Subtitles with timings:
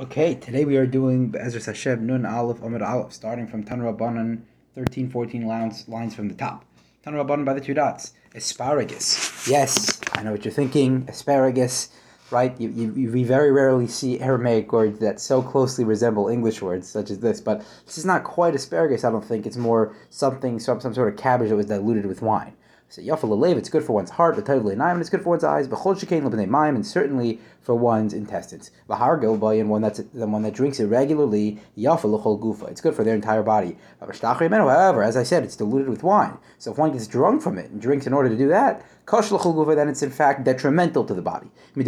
[0.00, 4.40] Okay, today we are doing Ezra Hashem Nun Aleph Amud Aleph, starting from Tanra Rabbanan,
[4.74, 6.64] 13, 14 lines, lines from the top.
[7.04, 8.14] Tanra Rabbanan by the two dots.
[8.34, 9.46] Asparagus.
[9.46, 11.04] Yes, I know what you're thinking.
[11.08, 11.90] Asparagus,
[12.30, 12.58] right?
[12.58, 17.10] You, you we very rarely see Aramaic words that so closely resemble English words, such
[17.10, 17.42] as this.
[17.42, 19.44] But this is not quite asparagus, I don't think.
[19.46, 22.54] It's more something, some, some sort of cabbage that was diluted with wine.
[22.92, 25.66] So yafal it's good for one's heart, but totally and it's good for one's eyes.
[25.66, 28.70] B'chol shekain mayim, and certainly for one's intestines.
[28.86, 32.68] V'hargel boy, and one that's the one that drinks it regularly, yafal gufa.
[32.68, 33.78] It's good for their entire body.
[33.98, 36.36] However, as I said, it's diluted with wine.
[36.58, 39.30] So if one gets drunk from it and drinks in order to do that, kosh
[39.30, 41.50] gufa, then it's in fact detrimental to the body.
[41.72, 41.84] From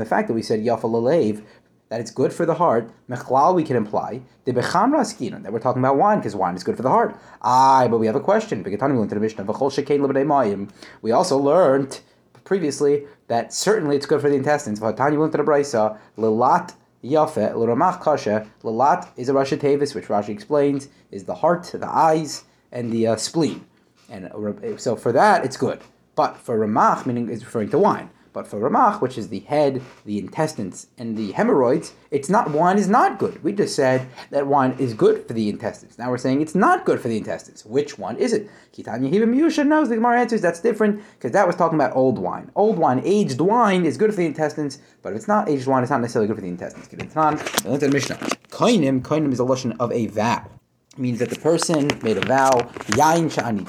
[0.00, 1.40] the fact that we said yafal
[1.92, 5.58] that it's good for the heart, mechlal we can imply, the bechamra skinan, that we're
[5.58, 7.14] talking about wine, because wine is good for the heart.
[7.42, 8.62] Aye, but we have a question.
[11.02, 12.00] We also learned
[12.44, 14.80] previously that certainly it's good for the intestines.
[14.80, 16.74] Lilat
[17.04, 21.86] Yafe, L'Ramach Kasha, Lilat is a Rashi Tevis, which Rashi explains is the heart, the
[21.86, 23.66] eyes, and the uh, spleen.
[24.08, 25.82] And uh, so for that, it's good.
[26.14, 28.08] But for Ramach, meaning it's referring to wine.
[28.32, 32.78] But for Ramach, which is the head, the intestines, and the hemorrhoids, it's not wine
[32.78, 33.42] is not good.
[33.44, 35.98] We just said that wine is good for the intestines.
[35.98, 37.66] Now we're saying it's not good for the intestines.
[37.66, 38.50] Which one is it?
[38.72, 42.18] Kitanya Hibim Yusha knows the Gemara answers that's different because that was talking about old
[42.18, 42.50] wine.
[42.56, 45.82] Old wine, aged wine is good for the intestines, but if it's not aged wine,
[45.82, 46.88] it's not necessarily good for the intestines.
[46.88, 46.96] The
[47.88, 48.16] Mishnah.
[48.48, 50.46] Koinim, koinim is a lesson of a vow.
[50.92, 52.50] It means that the person made a vow,
[52.96, 53.66] yain sha'ani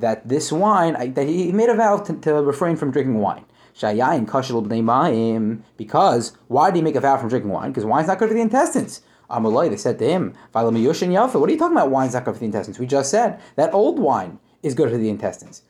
[0.00, 3.44] that this wine, that he made a vow to, to refrain from drinking wine.
[3.76, 7.70] Shayayin kashil b'nei Because why did he make a vow from drinking wine?
[7.70, 9.02] Because wine's not good for the intestines.
[9.30, 11.90] Amalai, they said to him, What are you talking about?
[11.90, 12.78] Wine's not good for the intestines.
[12.78, 15.62] We just said that old wine is good for the intestines.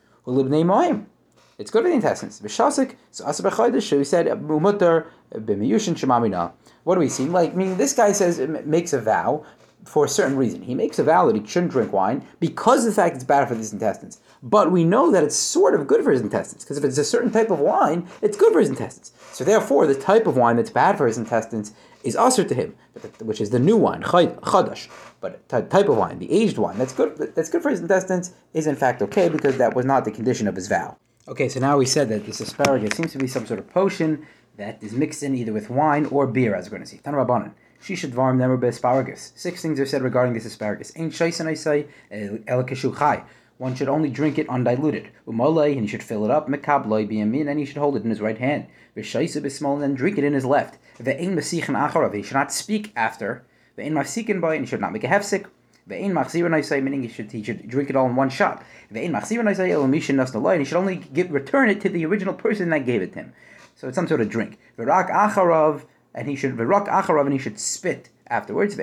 [1.59, 2.41] It's good for the intestines.
[2.41, 6.53] V'shasik, so asabachaydish, he said, shemamina.
[6.85, 7.25] What do we see?
[7.25, 9.45] Like, meaning this guy says, makes a vow
[9.87, 10.63] for a certain reason.
[10.63, 13.49] He makes a vow that he shouldn't drink wine because of the fact it's bad
[13.49, 14.21] for his intestines.
[14.43, 17.05] But we know that it's sort of good for his intestines because if it's a
[17.05, 19.13] certain type of wine, it's good for his intestines.
[19.33, 21.73] So therefore, the type of wine that's bad for his intestines
[22.05, 22.75] is usher to him,
[23.21, 24.89] which is the new wine, chadash.
[25.21, 27.17] But the type of wine, the aged wine, that's good.
[27.35, 30.47] That's good for his intestines is in fact okay because that was not the condition
[30.47, 30.97] of his vow.
[31.29, 34.27] Okay, so now we said that this asparagus seems to be some sort of potion
[34.57, 36.99] that is mixed in either with wine or beer, as we're going to see.
[36.99, 37.53] Tanrabanan.
[37.87, 39.33] She should varm them asparagus.
[39.37, 40.91] Six things are said regarding this asparagus.
[40.97, 43.23] Ain't shaisan I say el chai.
[43.59, 45.11] One should only drink it undiluted.
[45.25, 46.49] Umalei, and he should fill it up.
[46.49, 48.67] Mekabloi biyamin, and he should hold it in his right hand.
[48.97, 50.79] V'shaisa b'smol, and then drink it in his left.
[50.99, 53.45] Ve'ein mesichin acharav, he should not speak after.
[53.79, 55.47] Ve'ein mafsikin boy, and he should not make a hefsik.
[55.89, 58.65] Ve'ein machzir I say, meaning he should, he should drink it all in one shot.
[58.93, 62.05] Ve'ein machzir I say, elomishin nas and he should only give, return it to the
[62.05, 63.33] original person that gave it to him.
[63.77, 64.59] So it's some sort of drink.
[64.77, 65.85] V'rak acharav,
[66.17, 68.81] and he should v'rak acharav, and he should spit afterwards.
[68.81, 68.83] I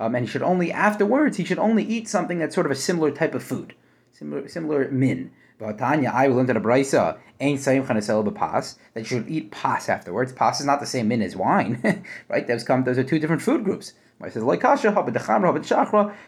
[0.00, 2.76] um, and he should only afterwards he should only eat something that's sort of a
[2.76, 3.74] similar type of food,
[4.12, 5.30] similar similar min.
[5.76, 9.50] Tanya, I will learn to the brisa ain't sayim chanasel b'pas that you should eat
[9.50, 10.32] pas afterwards.
[10.32, 12.46] Pas is not the same min as wine, right?
[12.46, 12.84] Those come.
[12.84, 13.94] Those are two different food groups.
[14.24, 14.92] It says like kasha.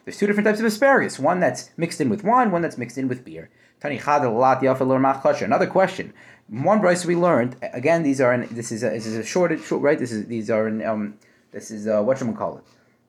[0.05, 1.19] There's two different types of asparagus.
[1.19, 2.53] One that's mixed in with wine.
[2.53, 3.51] One that's mixed in with beer.
[3.83, 6.13] Another question.
[6.49, 8.03] One brisa we learned again.
[8.03, 9.99] These are in, this is a, this is a short, short right.
[9.99, 11.15] This is these are in, um
[11.53, 12.65] this is uh, what we call it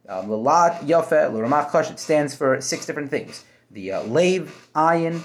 [0.09, 5.23] um, Lalat Yafe L'Ramach It stands for six different things: the uh, lave, ayin,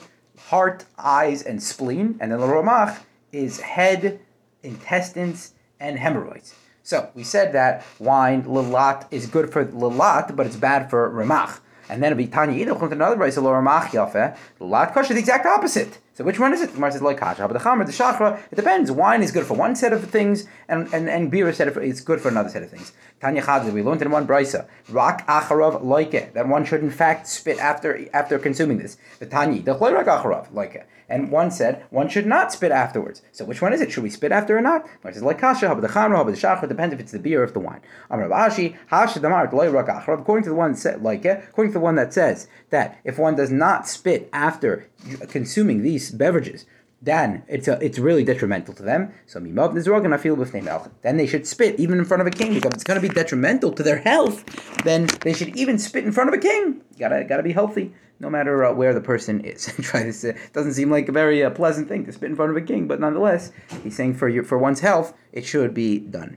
[0.49, 2.17] heart, eyes, and spleen.
[2.21, 2.99] And then L'Ramach
[3.33, 4.21] is head,
[4.63, 6.55] intestines, and hemorrhoids.
[6.83, 11.61] So we said that wine Lalat is good for Lalat, but it's bad for Ramach.
[11.89, 14.37] And then it'll be Tanya Yiduch, another Brisa L'Ramach Yafe.
[14.61, 15.99] Lalat Kosher, the exact opposite.
[16.17, 16.69] So which one is it?
[16.69, 18.91] The Gemara says like kasha, but the chamer, the shachra, it depends.
[18.91, 21.77] Wine is good for one set of things, and and, and beer is, set of,
[21.77, 22.93] is good for another set of things.
[23.21, 27.27] Tanya chadzah, we learned in one brisa, rak acharov loike, that one should in fact
[27.27, 28.97] spit after after consuming this.
[29.19, 30.85] The Tanya, the rak acharov loike.
[31.09, 33.23] And one said one should not spit afterwards.
[33.31, 33.93] So which one is it?
[33.93, 34.89] Should we spit after or not?
[35.03, 37.43] One says like kasha, but the chamer, but the shachra depends if it's the beer
[37.43, 37.81] or if the wine.
[38.11, 40.21] Amar Ashi, hasha damar acharov.
[40.21, 43.19] According to the one that said like according to the one that says that if
[43.19, 44.89] one does not spit after
[45.29, 46.67] consuming these beverages,
[47.03, 49.13] then it's a, it's really detrimental to them.
[49.27, 53.07] So then they should spit even in front of a king because it's going to
[53.07, 54.45] be detrimental to their health.
[54.85, 56.81] Then they should even spit in front of a king.
[56.99, 59.67] gotta gotta be healthy no matter uh, where the person is.
[59.83, 60.25] Try this.
[60.25, 62.63] Uh, doesn't seem like a very uh, pleasant thing to spit in front of a
[62.63, 63.53] king, but nonetheless,
[63.83, 66.37] he's saying for your, for one's health, it should be done.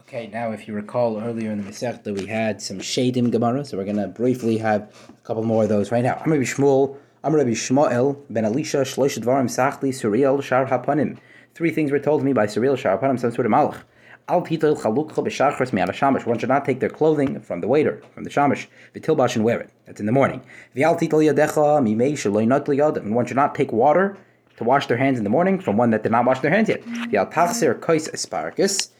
[0.00, 3.76] Okay, now if you recall earlier in the Masechta, we had some Shadim Gemara, so
[3.76, 6.14] we're going to briefly have a couple more of those right now.
[6.14, 10.66] I'm going to be Shmuel Amr Rabbi Shmuel ben Elisha Shlosh Dvarim Sachli Suriel Shar
[10.66, 11.16] Hapanim.
[11.54, 13.80] Three things were told to me by Suriel Shar Hapanim, some sort of malach.
[14.28, 16.26] Al titel chalukcha b'shachris mi'ad shamash.
[16.26, 19.58] One should not take their clothing from the waiter, from the shamash, v'tilbash and wear
[19.58, 19.70] it.
[19.86, 20.42] That's in the morning.
[20.76, 22.98] V'al titel yadecha mimei shaloi not liyadam.
[22.98, 24.18] And one should not take water
[24.58, 26.68] to wash their hands in the morning from one that did not wash their hands
[26.68, 26.84] yet.
[26.84, 28.90] V'al tachser kois asparagus.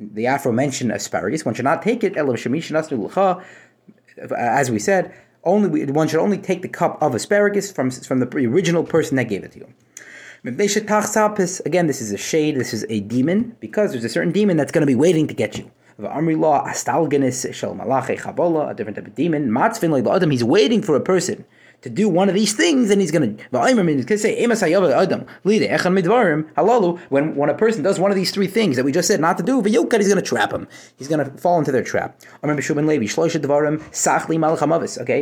[0.00, 2.14] The aforementioned asparagus, one should not take it.
[2.14, 3.44] Elav shemish nasnu
[4.34, 5.12] As we said,
[5.48, 9.24] only one should only take the cup of asparagus from from the original person that
[9.24, 9.66] gave it to you.
[10.44, 14.70] Again, this is a shade, this is a demon, because there's a certain demon that's
[14.70, 15.70] going to be waiting to get you.
[15.98, 16.02] A
[18.74, 20.30] different type of demon.
[20.30, 21.44] He's waiting for a person
[21.82, 24.18] to do one of these things, and he's going to.
[24.18, 24.44] say,
[27.08, 29.36] when when a person does one of these three things that we just said not
[29.38, 30.66] to do, he's going to trap him.
[30.96, 32.20] He's going to fall into their trap.
[32.42, 32.58] Okay,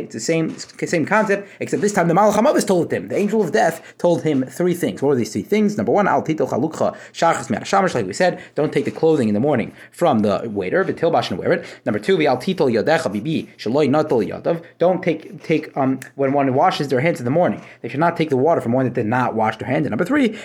[0.01, 3.07] it's the same same concept, except this time the Malach told him.
[3.07, 5.01] The angel of death told him three things.
[5.01, 5.77] What are these three things?
[5.77, 9.33] Number one, al tito chalukcha shachas shamash, like we said, don't take the clothing in
[9.33, 11.65] the morning from the waiter, but tilbash and wear it.
[11.85, 14.63] Number two, al tito yadecha bibi shaloi natal yadav.
[14.79, 17.61] Don't take take um when one washes their hands in the morning.
[17.81, 19.85] They should not take the water from one that did not wash their hands.
[19.85, 20.37] And number three,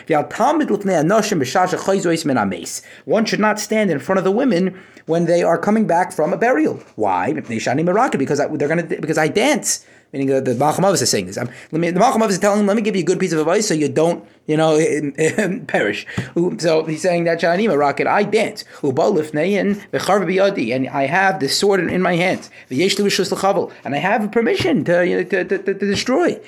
[3.04, 6.32] one should not stand in front of the women when they are coming back from
[6.32, 6.74] a burial.
[6.96, 7.32] Why?
[7.32, 11.38] Because they're gonna because I dance meaning the, the Malchamavis is saying this.
[11.38, 13.32] Um, let me, the Malchamavis is telling him, let me give you a good piece
[13.32, 14.76] of advice so you don't, you know,
[15.66, 16.06] perish.
[16.58, 18.64] So he's saying that Shanima rocket, I dance.
[18.82, 22.50] And I have this sword in, my hands.
[22.70, 26.40] And I have permission to, you know, to, to, to, to destroy.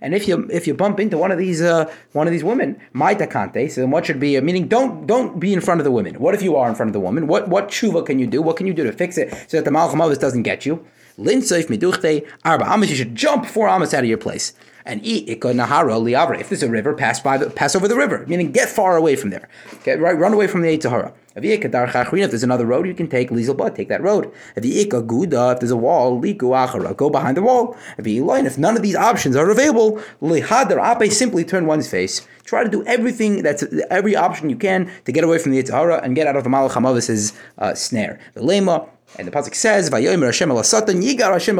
[0.00, 2.80] And if you if you bump into one of these uh, one of these women,
[2.94, 4.36] maitakante, so then what should be?
[4.36, 6.14] Uh, meaning, don't don't be in front of the women.
[6.20, 7.26] What if you are in front of the woman?
[7.26, 8.40] What what tshuva can you do?
[8.40, 10.86] What can you do to fix it so that the malchamavis doesn't get you?
[11.18, 12.90] Linseif miduchte arba amas.
[12.90, 14.52] You should jump four amas out of your place
[14.84, 16.40] and eat ikod nahara.
[16.40, 18.24] If there's a river, pass by the, pass over the river.
[18.26, 19.48] Meaning, get far away from there.
[19.84, 21.12] Get right, run away from the Eitzahara.
[21.40, 24.32] If there's another road, you can take Lizel take that road.
[24.56, 25.52] Guda.
[25.52, 27.76] If there's a wall, liku go behind the wall.
[27.96, 32.26] If none of these options are available, lihadar ape, simply turn one's face.
[32.44, 36.02] Try to do everything that's every option you can to get away from the Yitzhara
[36.02, 38.18] and get out of the Malach uh, snare.
[38.34, 41.58] The Lema, and the pasuk says, "Vayomer Hashem el Satan yigar Hashem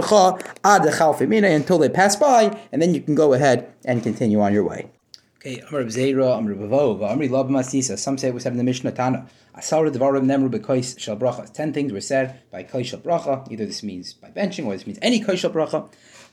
[0.65, 4.65] ad until they pass by, and then you can go ahead and continue on your
[4.65, 4.91] way.
[5.41, 7.97] Okay, Amr Zera, Amr Bavov, Amr Lab Masisa.
[7.97, 9.29] Some say it was said in the Mishnah Tana.
[9.57, 11.51] Asara Devarim Nemru Bekois Shal Bracha.
[11.53, 13.51] Ten things were said by Kois Shal Bracha.
[13.51, 15.89] Either this means by benching or this means any Kois Shal Bracha.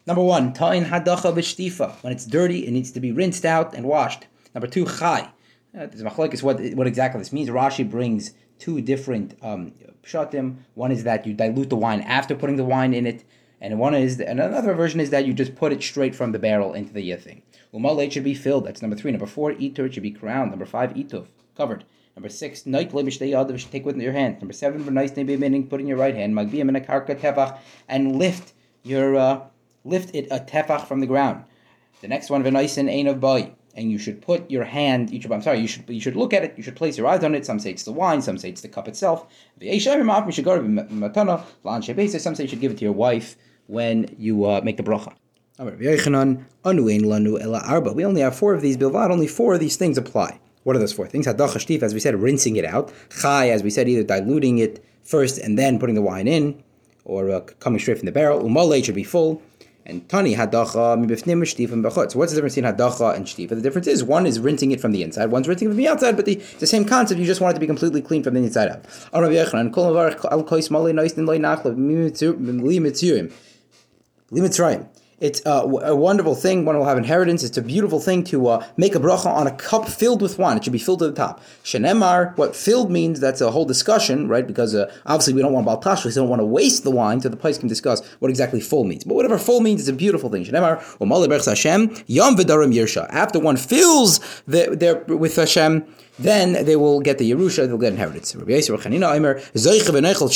[0.07, 2.03] Number one, Tain Hadacha V'Shtifa.
[2.03, 4.25] When it's dirty, it needs to be rinsed out and washed.
[4.55, 5.29] Number two, Chai.
[5.77, 7.49] Uh, this is what, what exactly this means.
[7.49, 8.31] Rashi brings
[8.65, 9.71] two different um,
[10.03, 10.55] pshatim.
[10.73, 13.23] One is that you dilute the wine after putting the wine in it,
[13.61, 16.39] and one is and another version is that you just put it straight from the
[16.39, 17.43] barrel into the thing.
[17.71, 18.65] Umaleit should be filled.
[18.65, 19.11] That's number three.
[19.11, 20.49] Number four, itur should be crowned.
[20.49, 21.83] Number five, ituf covered.
[22.15, 24.39] Number six, night should take with your hand.
[24.39, 24.83] Number seven,
[25.69, 26.33] put in your right hand.
[26.33, 28.53] Magbiyam in a karka tefach and lift
[28.83, 29.41] your uh,
[29.83, 31.43] lift it a tefach from the ground.
[32.01, 35.11] The next one, v'naisin ein of boy and you should put your hand.
[35.11, 35.59] You should, I'm sorry.
[35.59, 36.53] You should you should look at it.
[36.57, 37.45] You should place your eyes on it.
[37.45, 38.21] Some say it's the wine.
[38.21, 39.27] Some say it's the cup itself.
[39.59, 39.67] Some
[42.35, 43.35] say you should give it to your wife
[43.67, 45.13] when you uh, make the bracha.
[47.95, 49.09] We only have four of these bilvad.
[49.11, 50.39] Only four of these things apply.
[50.63, 51.27] What are those four things?
[51.27, 52.91] Hadacha shtif, as we said, rinsing it out.
[53.21, 56.63] Chai, as we said, either diluting it first and then putting the wine in,
[57.03, 58.41] or uh, coming straight from the barrel.
[58.41, 59.41] Umale should be full.
[59.87, 62.15] And tani hadacha mibifnim shtifim b'chutz.
[62.15, 63.49] What's the difference between hadacha and shtifa?
[63.49, 65.87] The difference is one is rinsing it from the inside, one's rinsing it from the
[65.87, 67.19] outside, but the, the same concept.
[67.19, 68.85] You just want it to be completely clean from the inside out.
[75.21, 76.65] It's uh, a wonderful thing.
[76.65, 77.41] One will have inheritance.
[77.41, 80.57] It's a beautiful thing to uh, make a bracha on a cup filled with wine.
[80.57, 81.41] It should be filled to the top.
[81.63, 84.45] Shenemar, what filled means, that's a whole discussion, right?
[84.45, 87.29] Because uh, obviously we don't want baltash, we don't want to waste the wine, so
[87.29, 89.05] the place can discuss what exactly full means.
[89.05, 90.43] But whatever full means, it's a beautiful thing.
[90.43, 93.07] Shenemar, Hashem, Yom V'darim Yirsha.
[93.09, 95.85] After one fills the, their, with Hashem,
[96.17, 98.35] then they will get the Yerusha, they'll get inheritance.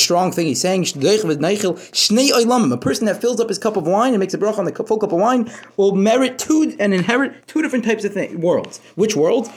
[0.00, 4.34] Strong thing he's saying, a person that fills up his cup of wine and makes
[4.34, 7.84] a bracha on the full cup of wine will merit two and inherit two different
[7.84, 8.80] types of worlds.
[8.94, 9.48] Which worlds?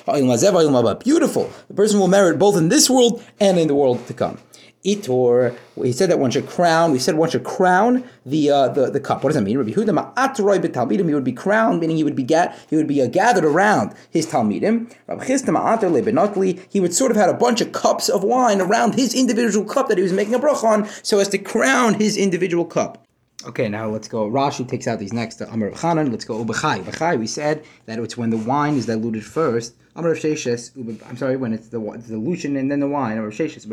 [1.03, 1.49] Beautiful.
[1.67, 4.37] The person will merit both in this world and in the world to come.
[4.85, 8.89] Itor, he said that one should crown, we said one should crown the uh, the,
[8.89, 9.23] the cup.
[9.23, 9.57] What does that mean?
[9.57, 12.27] Rabbi Huda ma'atroi b'talmidim, he would be crowned, meaning he would be
[12.69, 14.93] he would be uh, gathered around his talmidim.
[15.07, 18.59] Rabbi Chisda ma'atar lebenotli, he would sort of had a bunch of cups of wine
[18.59, 21.93] around his individual cup that he was making a brach on, so as to crown
[21.93, 23.05] his individual cup.
[23.45, 24.29] Okay, now let's go.
[24.29, 26.11] Rashi takes out these next to Amar Chanan.
[26.11, 26.83] Let's go Ubechai.
[26.83, 31.67] Ubechai, we said that it's when the wine is diluted first I'm sorry, when it's
[31.67, 33.17] the the lucian and then the wine.
[33.17, 33.67] Amar Sheshes,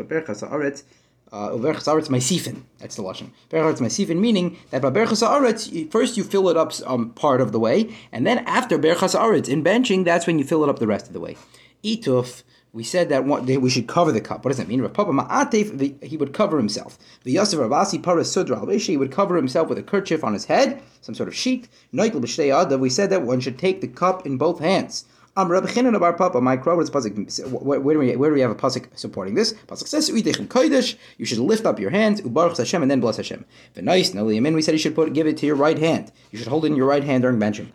[1.31, 1.53] Haaretz.
[1.53, 2.63] Uh, Uverchas Maisifin.
[2.79, 3.29] That's the lashon.
[3.49, 7.51] Berchas Maisifin meaning that by Berchas Haaretz, first you fill it up um, part of
[7.51, 10.79] the way, and then after Berchas Haaretz in benching, that's when you fill it up
[10.79, 11.37] the rest of the way.
[11.83, 14.45] Ituf we said that we should cover the cup.
[14.45, 14.79] What does that mean?
[16.01, 16.97] He would cover himself.
[17.23, 20.81] The Yosef Rabasi Paras Sudra he would cover himself with a kerchief on his head,
[21.01, 21.67] some sort of sheet.
[21.93, 25.03] Noikel We said that one should take the cup in both hands.
[25.37, 27.51] Um, Rabbi Chinan of our Papa, my crow, pasuk?
[27.63, 29.53] Where, do we where do we have a pasuk supporting this?
[29.65, 33.15] Pasuk says, "Uitechem kodesh." You should lift up your hands, ubaruch Hashem, and then bless
[33.15, 33.45] Hashem.
[33.73, 34.53] V'nais naliyamin.
[34.53, 36.11] We said you should put give it to your right hand.
[36.31, 37.67] You should hold it in your right hand during benching.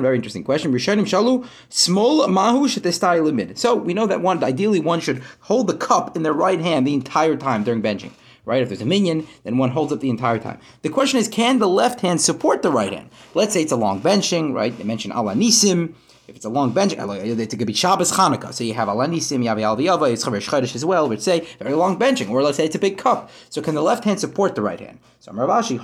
[0.00, 0.72] Very interesting question.
[0.72, 5.76] Rishonim shalu small mahu shetestai So we know that one ideally one should hold the
[5.76, 8.12] cup in their right hand the entire time during benching
[8.44, 8.62] right?
[8.62, 10.58] If there's a minyan, then one holds it the entire time.
[10.80, 13.10] The question is, can the left hand support the right hand?
[13.34, 14.74] Let's say it's a long benching, right?
[14.76, 15.92] They mentioned ala nisim.
[16.28, 18.52] If it's a long bench, it could be Shabbos Hanukkah.
[18.52, 21.72] So you have Alanisim, you have Alviyava, it's Chaver Chodesh as well, Let's say very
[21.72, 22.28] long benching.
[22.28, 23.30] Or let's say it's a big cup.
[23.48, 24.98] So can the left hand support the right hand?
[25.20, 25.78] So Ravashi,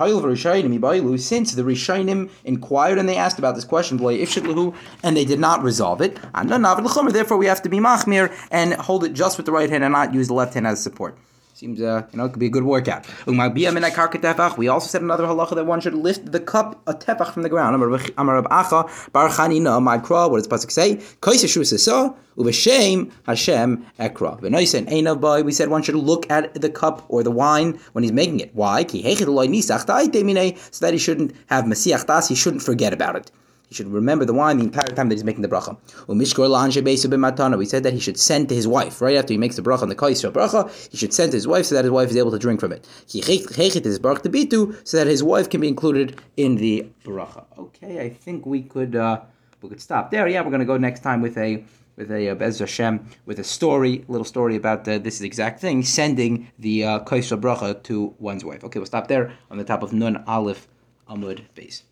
[1.18, 6.02] since the Rishainim inquired and they asked about this question, and they did not resolve
[6.02, 9.82] it, therefore we have to be Machmir and hold it just with the right hand
[9.82, 11.16] and not use the left hand as support.
[11.54, 13.06] Seems, uh, you know, it could be a good workout.
[13.28, 17.49] We also said another halacha that one should lift the cup a tefach from the
[17.49, 17.76] ground.
[17.76, 17.90] Amar
[18.34, 20.28] Rab Acha Bar Chanina Makra.
[20.28, 20.96] What does pasuk say?
[21.20, 21.61] Kaiseshu
[23.26, 25.44] Hashem Ekra.
[25.44, 28.52] We said one should look at the cup or the wine when he's making it.
[28.52, 28.82] Why?
[28.82, 32.28] So that he shouldn't have Masiach Das.
[32.28, 33.30] He shouldn't forget about it.
[33.75, 35.76] He should remember the wine the entire time that he's making the bracha.
[36.07, 39.83] We said that he should send to his wife right after he makes the bracha
[39.83, 40.71] on the kaisra bracha.
[40.93, 42.71] He should send to his wife so that his wife is able to drink from
[42.71, 42.87] it.
[43.09, 47.47] So that his wife can be included in the bracha.
[47.59, 49.23] Okay, I think we could uh,
[49.61, 50.28] we could stop there.
[50.28, 51.64] Yeah, we're going to go next time with a
[51.97, 55.83] with a uh, Bez Hashem with a story, little story about uh, this exact thing,
[55.83, 58.62] sending the uh, kaisra bracha to one's wife.
[58.62, 60.69] Okay, we'll stop there on the top of Nun Aleph
[61.11, 61.83] Amud Beis.